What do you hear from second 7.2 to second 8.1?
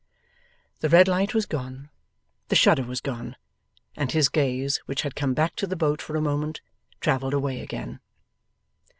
away again.